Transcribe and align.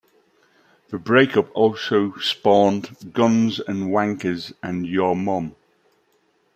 The 0.89 0.97
break-up 0.97 1.51
also 1.55 2.15
spawned 2.15 3.13
Guns 3.13 3.59
n' 3.67 3.91
Wankers 3.91 4.51
and 4.63 4.87
"Your 4.87 5.15
Mum". 5.15 5.55